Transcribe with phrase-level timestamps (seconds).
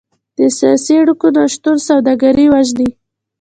[0.37, 2.89] د سیاسي اړیکو نشتون سوداګري وژني.